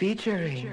[0.00, 0.72] featuring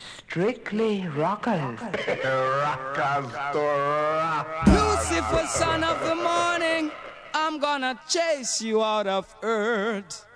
[0.00, 1.80] Strictly Rockers.
[1.80, 4.66] rockers to rock.
[4.66, 6.90] Lucifer, son of the morning,
[7.32, 10.26] I'm gonna chase you out of earth.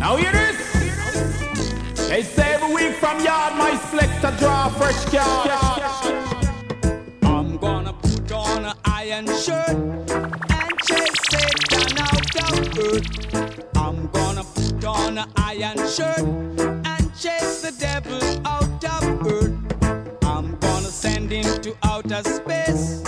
[0.00, 2.08] Now hear this.
[2.08, 5.48] They say every week from yard my selector draw fresh card.
[7.22, 10.09] I'm gonna put on an iron shirt and
[11.30, 13.76] Satan out of earth.
[13.76, 19.56] I'm gonna put on an iron shirt and chase the devil out of earth.
[20.24, 23.02] I'm gonna send him to outer space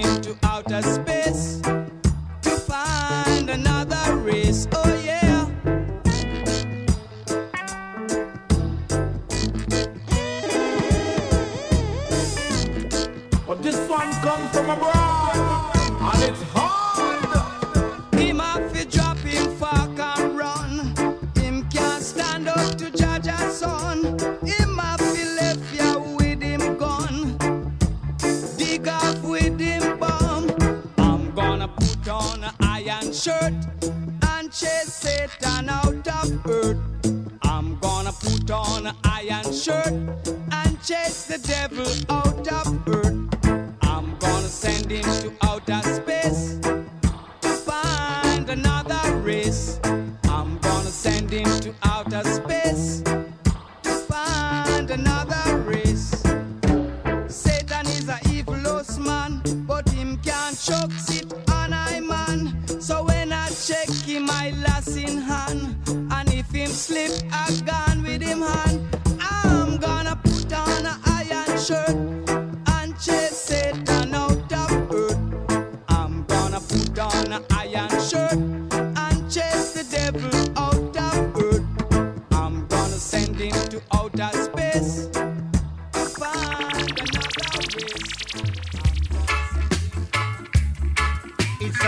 [0.00, 0.41] gonna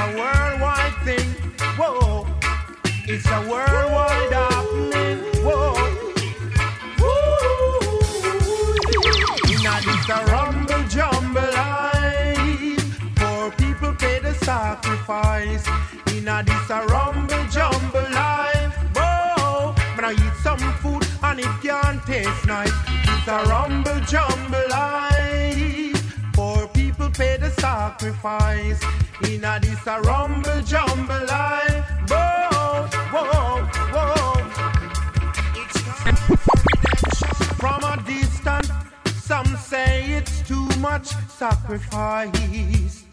[0.04, 1.28] a worldwide thing.
[1.78, 2.26] Whoa.
[3.06, 5.18] It's a worldwide happening.
[5.46, 5.72] Whoa.
[9.62, 12.84] Now this a rumble jumble life.
[13.16, 15.66] Poor people pay the sacrifice.
[16.14, 18.74] Inna this a rumble jumble life.
[18.96, 19.74] Whoa.
[19.96, 22.72] But I eat some food and it can't taste nice.
[22.88, 25.13] It's a rumble jumble life.
[27.14, 28.82] Pay the sacrifice.
[29.28, 31.84] Inna this a rumble jumble life.
[32.10, 33.62] Whoa, whoa,
[33.94, 34.34] whoa.
[37.62, 38.68] From a distance,
[39.22, 43.04] some say it's too much sacrifice.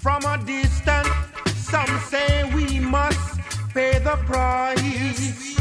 [0.00, 1.08] From a distance,
[1.54, 3.38] some say we must
[3.74, 5.58] pay the price.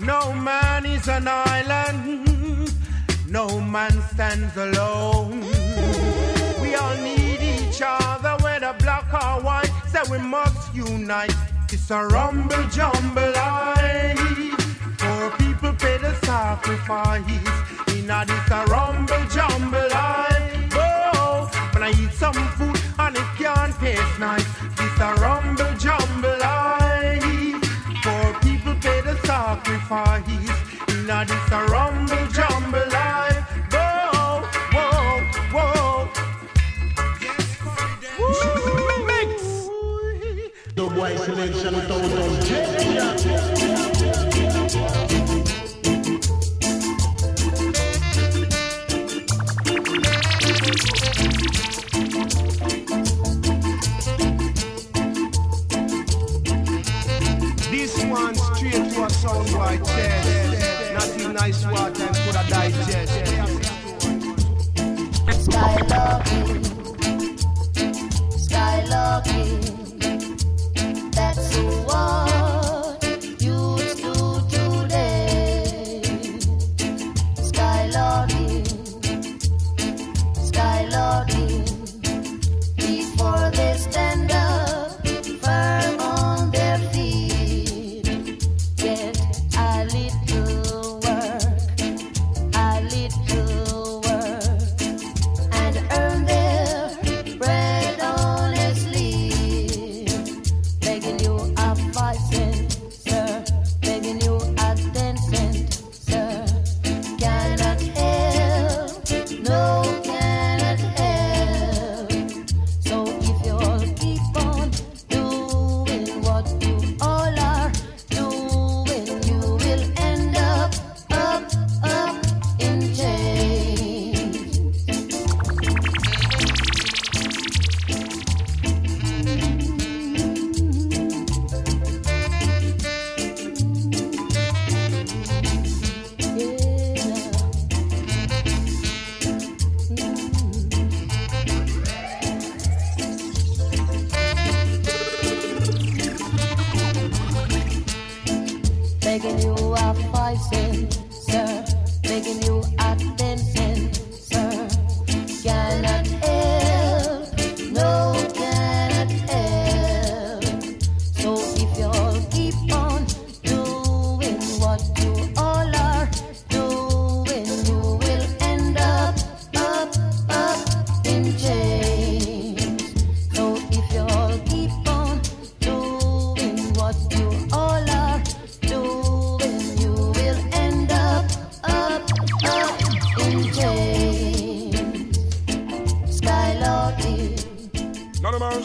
[0.00, 2.70] No man is an island,
[3.26, 5.55] no man stands alone.
[9.12, 11.34] Or white, so we must unite.
[11.72, 14.18] It's a rumble jumble life.
[14.98, 17.22] Poor people pay the sacrifice.
[17.94, 20.72] Inna this a rumble jumble life.
[20.74, 24.46] Oh, when I eat some food and it can't taste nice.
[24.76, 27.22] This a rumble jumble life.
[28.02, 30.22] Poor people pay the sacrifice.
[30.88, 32.95] Inna this a rumble jumble life.
[40.96, 42.00] Boy selection without
[42.46, 43.95] This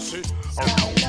[0.01, 1.00] of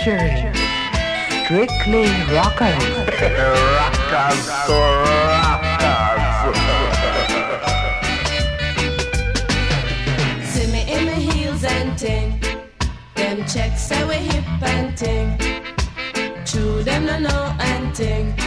[0.00, 0.54] Featuring
[1.44, 2.82] Strictly Rockers.
[3.76, 4.96] rockers, rockers.
[10.46, 12.40] See me in my heels and ting.
[13.14, 15.36] Them checks say we hip and ting.
[16.46, 18.39] True, them no know and ting.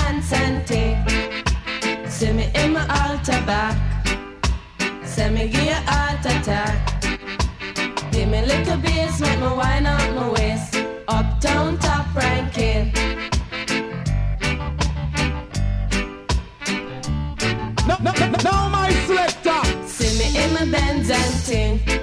[0.00, 2.08] Me in my pants and ting?
[2.08, 3.76] See me in my altar back.
[5.04, 7.02] Send me give you heart attack.
[8.12, 10.76] Give me little bass, make me wind up my waist.
[11.08, 12.92] Uptown top ranking.
[17.86, 19.62] No, no, no, no, my selector.
[19.86, 21.99] See me in my Benz and ting.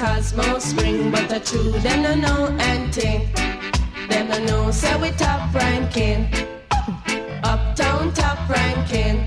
[0.00, 3.28] Come from Cosmo Spring, but the true them no know anything.
[4.08, 6.26] Them no know say we top ranking.
[7.42, 9.26] Uptown top ranking.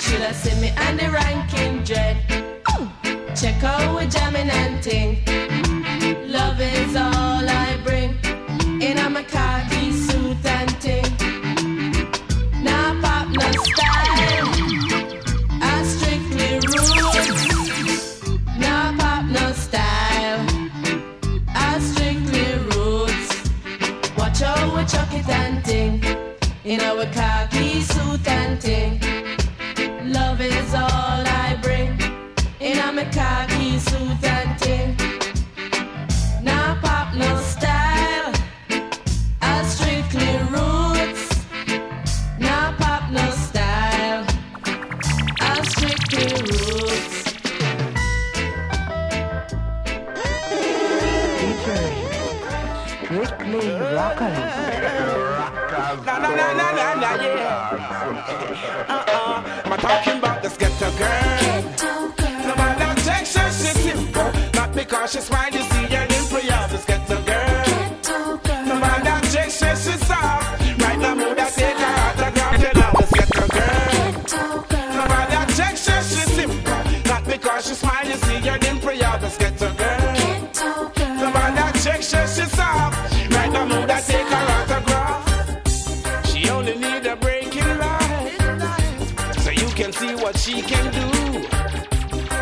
[0.00, 2.16] Should I see me on the ranking dread?
[3.36, 5.29] Check out we jamming and ting.
[53.26, 54.38] Strictly Rockers.
[56.06, 58.86] Na na na na na na yeah.
[58.88, 59.42] Uh-uh.
[59.66, 61.62] I'm talking about this ghetto girl.
[62.48, 64.32] No matter Texas, she's simple.
[64.54, 65.79] Not because she's fine, you see
[90.40, 91.42] she can do.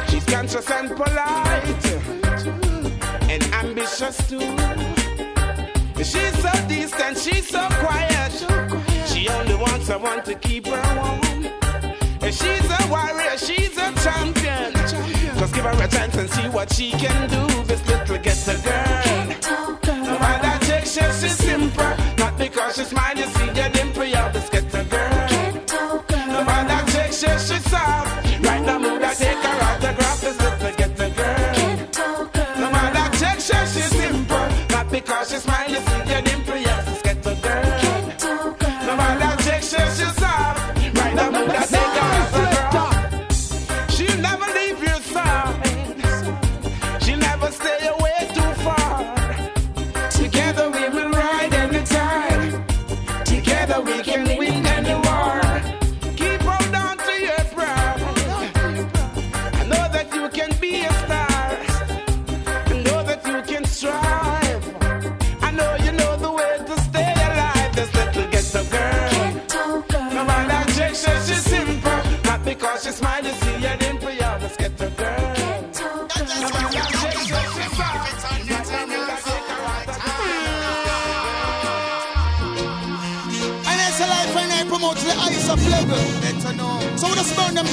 [0.08, 1.84] She's conscious and polite
[3.28, 4.38] And ambitious too.
[5.98, 8.32] She's so distant, she's so quiet.
[9.06, 11.46] She only wants someone to keep her warm.
[12.22, 14.72] And she's a warrior, she's a champion.
[15.40, 17.64] Just give her a chance and see what she can do.
[17.64, 20.04] This little ghetto girl.
[20.04, 20.48] No matter
[21.20, 21.96] she's simple.
[22.16, 23.68] Not because she's mine, you see your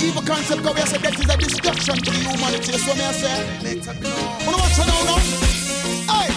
[0.04, 2.78] evil concept because we say that is a destruction to the humanity.
[2.78, 3.38] So me I say.
[3.64, 4.16] Better know.
[4.46, 5.20] Wanna watch it now now?
[6.12, 6.30] Hey,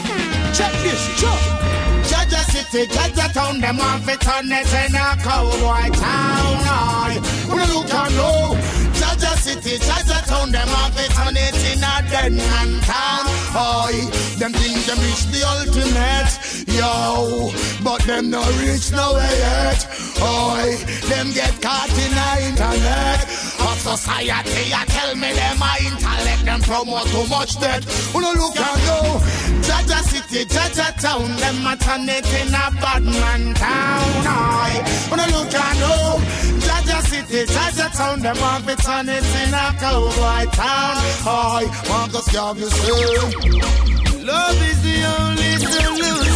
[0.54, 1.02] check this.
[1.18, 1.78] Sure.
[2.08, 6.56] Jah Jah City, Jah Jah Town, them want fi turn it in a cowboy town.
[6.64, 8.56] Aye, when you look and know.
[8.96, 12.80] Jah Jah City, Jah Jah Town, them want fi turn it in a dead man
[12.88, 13.24] town.
[13.52, 16.32] Aye, them think them reach the ultimate,
[16.72, 17.52] yo,
[17.84, 19.84] but them no reach nowhere yet.
[20.22, 20.80] Aye,
[21.12, 23.47] them get caught in the internet
[23.86, 24.72] of society.
[24.74, 27.84] I tell me them a intellect, them promote too much debt.
[28.12, 29.20] When you look and know.
[29.62, 34.26] Jah Jah City, Jah Jah Town, them a turn it in a bad man town.
[34.26, 34.80] Aye,
[35.10, 36.20] when you look and know,
[36.64, 40.96] Jah Jah City, Jah Jah Town, them want to turn it in a cowboy town.
[41.26, 46.27] Aye, Marcus Garvey say, Love is the only solution.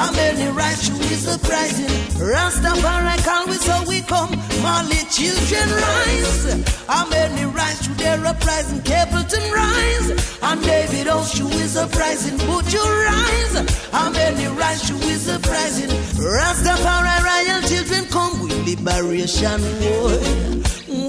[0.00, 1.92] How many righteous is surprising?
[2.16, 4.30] Rastafari always so we come.
[4.62, 6.86] Mali children rise.
[6.88, 8.80] How many righteous they're uprising?
[8.80, 10.08] Capleton rise.
[10.40, 12.38] And David Oshu is surprising.
[12.48, 13.54] Would you rise?
[13.92, 15.90] How many righteous is surprising?
[16.16, 18.40] Rastafari royal children come.
[18.40, 20.16] We liberation war.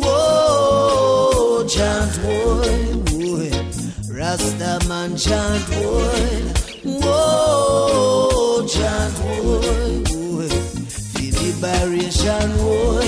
[0.03, 3.51] Whoa, chant boy,
[4.19, 6.71] Rastaman chant boy.
[6.84, 10.48] Whoa, John, whoa, whoa.
[10.48, 13.02] Fifty variation, whoa.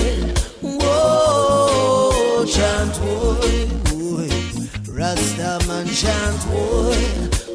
[0.62, 3.34] Whoa, chant, whoa.
[4.94, 6.92] Rastaman chant, whoa.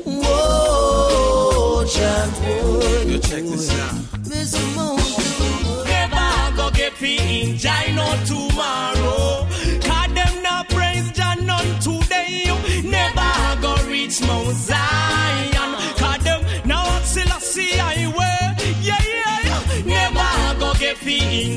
[0.05, 3.03] Whoa, chant, whoa.
[3.07, 3.95] You check this out.
[4.27, 4.99] Miss Moon.
[5.85, 8.48] Never go get in Jino too.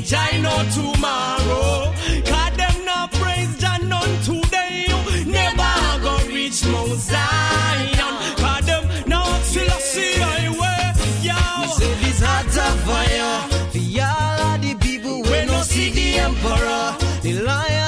[0.03, 1.93] Enjoy no tomorrow.
[2.25, 4.87] Cause them not praise Jah none today.
[5.25, 8.13] Never go reach Mount Zion.
[8.37, 10.83] Cause them now Selassie I way.
[11.21, 11.65] Yeah.
[11.67, 16.95] Say this heart of fire for all of the people when no see the emperor,
[17.21, 17.82] the lion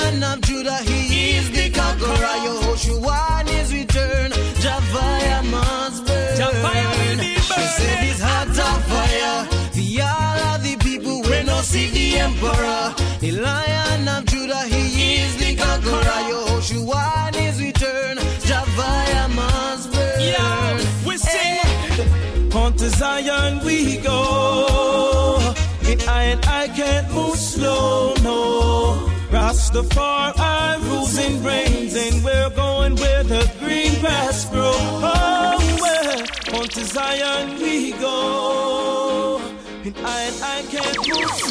[12.25, 12.84] emperor,
[13.20, 14.65] the lion of Judah.
[14.74, 14.84] He
[15.24, 16.22] is the conqueror.
[16.32, 18.17] Yehoshua is return.
[18.50, 20.20] Javaya must burn.
[20.20, 20.77] Yeah,
[21.08, 21.60] we sing.
[22.62, 24.20] On to Zion we go.
[25.89, 28.41] And I and I can't move slow, no.
[29.29, 34.75] Rastafari rules and reigns, and we're going where the green grass grows.
[34.79, 39.04] Oh, where on to Zion we go.
[39.85, 41.45] And I and I.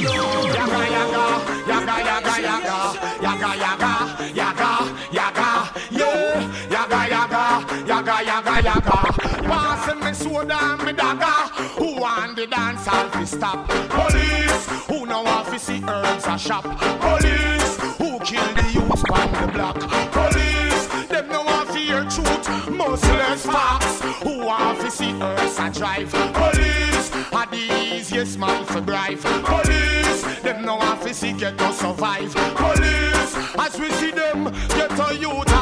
[0.51, 1.25] Yaga yaga,
[1.71, 2.75] yaga yaga yaga,
[3.23, 3.93] yaga yaga,
[4.35, 4.71] yaga
[5.13, 5.49] yaga,
[5.93, 6.35] yeah.
[6.69, 7.43] Yaga yaga,
[7.87, 8.97] yaga yaga yaga.
[9.47, 11.41] Passing me soda and me dagger.
[11.79, 12.89] Who want the dance?
[12.89, 13.69] I'll fi stop.
[13.69, 16.65] Police, who know how fi see herbs a shop.
[16.65, 19.79] Police, who kill the youth on the block.
[20.11, 22.69] Police, them no want fear truth.
[22.69, 23.84] Muslims fuck.
[24.61, 26.11] Want fi see herbs a drive?
[26.13, 29.19] Police, are the easiest man for bribe.
[29.21, 32.33] Police, them know how fi see get to survive.
[32.55, 35.54] Police, as we see them, get a youth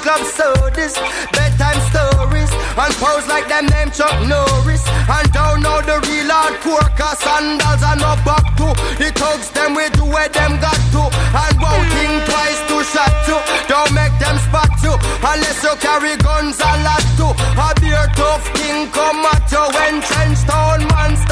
[0.00, 0.94] club sodas,
[1.32, 4.84] bedtime stories, and pose like them name Chuck Norris.
[5.08, 8.68] And don't know the real hardcore, cause sandals are no back to.
[8.96, 11.02] The thugs them we do where them got to.
[11.10, 13.36] And won't think twice to shot to.
[13.68, 17.26] Don't make them spot you, unless you carry guns a lot to.
[17.60, 20.69] A beer tough king come at you when trench man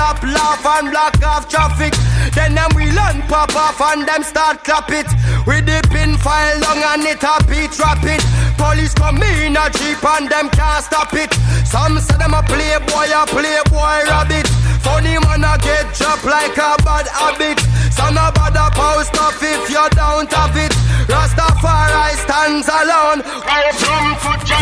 [0.09, 1.93] stop laugh and block off traffic.
[2.35, 5.07] Then them we learn pop off and them start clap it.
[5.47, 8.21] With the pin file long and it a beat rapid.
[8.57, 11.33] Police come in a jeep and them can't stop it.
[11.69, 14.49] Some say them a playboy, a playboy rabbit.
[14.81, 17.61] Funny man a get dropped like a bad habit.
[17.93, 20.73] Some a bother post off if you don't have it.
[21.13, 23.21] Rastafari stands alone.
[23.45, 24.58] Welcome to Jam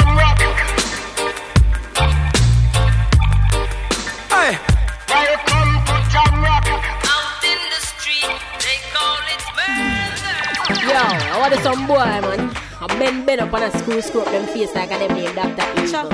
[11.66, 12.54] some boy, man.
[12.80, 15.34] I bend bend up on a screw screw up them face like a them name
[15.34, 15.66] Dr.
[15.82, 16.08] Evil.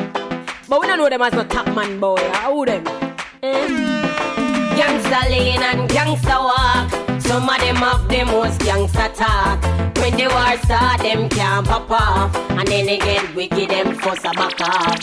[0.67, 2.25] But we don't know them as no top man boy.
[2.33, 2.87] How them?
[3.43, 3.69] Eh?
[4.79, 6.88] Gangsta lane and gangsta walk.
[7.21, 9.61] Some of them have the most gangsta talk.
[10.01, 12.35] When the war start, them can't pop off.
[12.59, 15.01] And then they get wicked, them fuss a back off.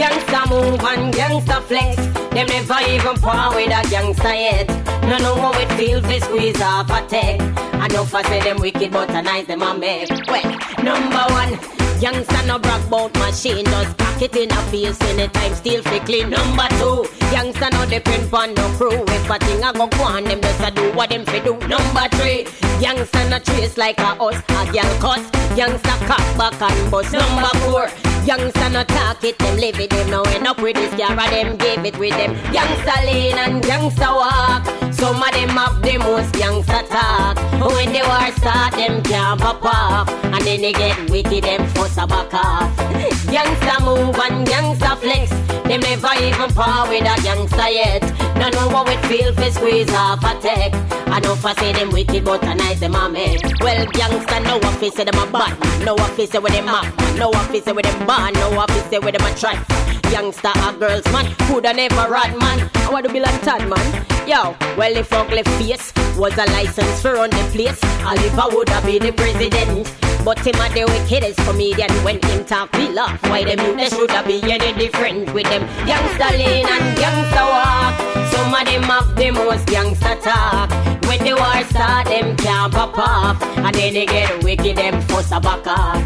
[0.00, 1.96] Gangsta move and gangsta flex.
[2.32, 4.68] Them never even part with a gangsta yet.
[5.02, 7.71] No know how it feels to squeeze off a tech.
[7.82, 10.08] I know for say them wicked, but I nice them a make.
[10.28, 10.48] Well,
[10.84, 11.58] number one.
[12.00, 16.30] Youngster no brag bout machine, just pack it in a face anytime still fi clean.
[16.30, 19.04] Number two, youngster no depend pon no crew.
[19.06, 21.56] If a thing a go go on, them just a do what them fi do.
[21.68, 22.46] Number three,
[22.80, 25.22] youngster no trace like a us, a girl cuss.
[25.56, 27.12] Youngster cock back and bust.
[27.12, 27.88] Number four,
[28.26, 31.56] youngster no talk it, them live it, them no end up with this car, them
[31.56, 32.32] give it with them.
[32.52, 34.64] Youngster lean and youngster walk.
[34.92, 37.36] Some of them have the most youngster talk.
[37.60, 40.08] When the war start, them can't pop off.
[40.24, 42.70] And then they get wicked, them fuss a back off.
[43.32, 45.41] Youngster move and youngster flex.
[45.68, 48.02] Them never even part with a youngster yet.
[48.36, 50.72] No know how it feel for squeeze off a tech.
[51.08, 53.42] I know for say them wicked, but nice them a make.
[53.60, 55.84] Well, youngster no office say them a bad.
[55.84, 56.92] No office say with them man.
[57.18, 58.34] No office say with them bad.
[58.34, 59.64] No office say with them a tribe.
[60.10, 61.34] Youngster a girls man.
[61.46, 62.70] Coulda never rat man.
[62.74, 64.06] I want to be like Tad man.
[64.26, 68.98] Yo, well if ugly face was a license for run the place, Oliver woulda be
[68.98, 70.11] the president.
[70.24, 73.20] But him a the wickedest comedian when him talk we laugh.
[73.24, 77.98] Why them they shoulda be any different with them youngster lean and youngster walk.
[78.30, 80.70] Some of them have the most youngster talk.
[81.06, 83.42] When the war start, them can't pop off.
[83.42, 86.02] And then they get wicked, them fuss a back off.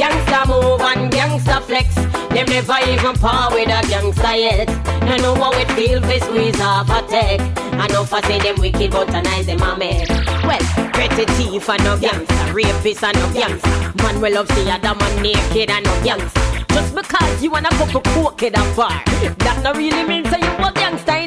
[0.00, 1.94] Gangsta move and gangsta flex.
[2.34, 4.68] Them never even par with a gangsta yet.
[5.06, 7.63] No know how it feel fi squeeze off a tech.
[7.78, 10.08] I know for say them wicked, but I nice them a make.
[10.08, 10.60] Well,
[10.92, 14.02] petty thief and no gangsta, rapist and no gangsta.
[14.02, 16.66] Man will love see other man naked and no gangsta.
[16.68, 19.02] Just because you wanna couple coke in a bar,
[19.44, 21.23] that no really means that you a star.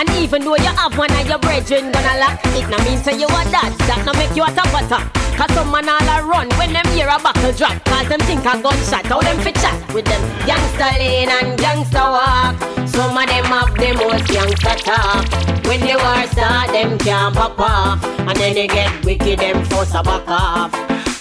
[0.00, 3.20] And even though you have one of your brethren gonna lock, it no mean say
[3.20, 3.68] you a dad.
[3.84, 5.04] That no make you a top.
[5.36, 7.84] Cause some man all a run when them hear a buckle drop.
[7.84, 9.04] Cause them think a gunshot.
[9.04, 12.56] How them fit chat with them gangsta lane and gangsta walk.
[12.88, 15.28] Some of them have the most gangsta talk.
[15.68, 18.02] When the war start, them can't pop off.
[18.20, 20.72] And then they get wicked, them force a back off.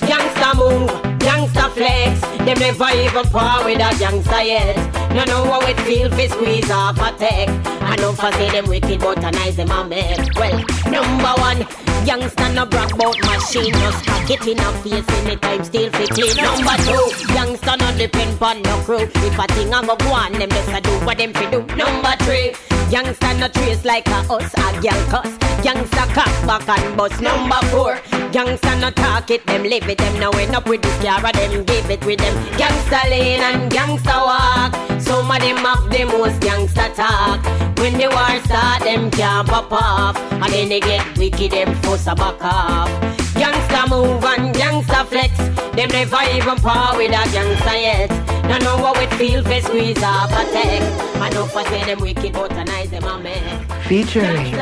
[0.08, 1.09] Gangsta move,
[1.50, 2.22] gangsta flex.
[2.46, 4.76] Them never even par with a gangsta yet.
[5.14, 7.50] No know how it feel fi squeeze off a tech.
[7.82, 10.36] I know for say them wicked, but I nice them a make.
[10.36, 10.58] Well,
[10.92, 11.58] number one,
[12.06, 13.74] gangsta no brag about machine.
[13.74, 16.36] Just cock it in a face anytime still fi clean.
[16.38, 19.00] Number two, gangsta no depend pon no crew.
[19.00, 21.62] If a thing a go go on, them just a do what them fi do.
[21.76, 22.69] Number three.
[22.90, 25.30] Youngster no trace like a us, a gal cuss.
[25.64, 27.22] Youngster cock back and bust.
[27.22, 28.00] Number four.
[28.34, 31.64] Youngster no talk it, them live it, them now end up with this car, them
[31.66, 32.58] give it with them.
[32.58, 34.74] Gangster lane and gangster walk.
[35.00, 37.46] Some of them have the most gangster talk.
[37.78, 40.18] When the war start, them can't pop off.
[40.32, 42.90] And then they get wicked, them fuss a back off.
[43.36, 45.69] Gangster move and gangster flex.
[45.80, 48.10] Them never even par with a gangster yet.
[48.50, 50.82] No know how it feel to squeeze off a tech.
[51.22, 53.72] I know for say them wicked, but I nice them a make.
[53.84, 54.54] Featuring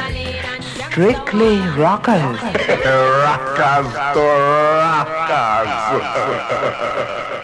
[0.91, 2.39] Strictly Rockers.
[2.39, 4.21] rockers to
[5.97, 7.34] rockers.